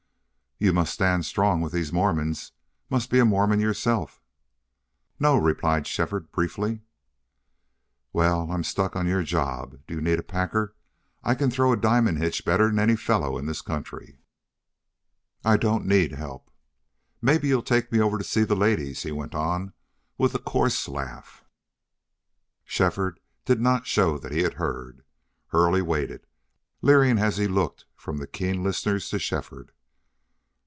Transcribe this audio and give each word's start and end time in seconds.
"You 0.63 0.73
must 0.73 0.93
stand 0.93 1.25
strong 1.25 1.59
with 1.61 1.73
these 1.73 1.91
Mormons. 1.91 2.51
Must 2.87 3.09
be 3.09 3.17
a 3.17 3.25
Mormon 3.25 3.59
yerself?" 3.59 4.21
"No," 5.19 5.35
replied 5.35 5.87
Shefford, 5.87 6.31
briefly. 6.31 6.81
"Wal, 8.13 8.51
I'm 8.51 8.63
stuck 8.63 8.95
on 8.95 9.07
your 9.07 9.23
job. 9.23 9.79
Do 9.87 9.95
you 9.95 10.01
need 10.01 10.19
a 10.19 10.21
packer? 10.21 10.75
I 11.23 11.33
can 11.33 11.49
throw 11.49 11.73
a 11.73 11.77
diamond 11.77 12.19
hitch 12.19 12.45
better 12.45 12.67
'n 12.67 12.77
any 12.77 12.95
feller 12.95 13.39
in 13.39 13.47
this 13.47 13.63
country." 13.63 14.19
"I 15.43 15.57
don't 15.57 15.87
need 15.87 16.11
help." 16.11 16.51
"Mebbe 17.23 17.45
you'll 17.45 17.63
take 17.63 17.91
me 17.91 17.99
over 17.99 18.19
to 18.19 18.23
see 18.23 18.43
the 18.43 18.55
ladies," 18.55 19.01
he 19.01 19.11
went 19.11 19.33
on, 19.33 19.73
with 20.19 20.35
a 20.35 20.37
coarse 20.39 20.87
laugh. 20.87 21.43
Shefford 22.65 23.19
did 23.45 23.59
not 23.59 23.87
show 23.87 24.19
that 24.19 24.31
he 24.31 24.43
had 24.43 24.53
heard. 24.53 25.03
Hurley 25.47 25.81
waited, 25.81 26.27
leering 26.83 27.17
as 27.17 27.39
looked 27.39 27.85
from 27.95 28.17
the 28.17 28.27
keen 28.27 28.61
listeners 28.63 29.09
to 29.09 29.17
Shefford. 29.17 29.71